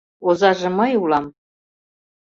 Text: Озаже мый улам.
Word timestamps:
Озаже 0.27 0.67
мый 0.77 0.91
улам. 1.03 1.25